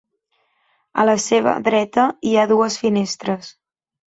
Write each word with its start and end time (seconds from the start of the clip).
A 1.03 1.05
la 1.09 1.15
seva 1.25 1.53
dreta 1.67 2.07
hi 2.31 2.33
ha 2.37 2.47
dues 2.53 2.79
finestres. 2.87 3.53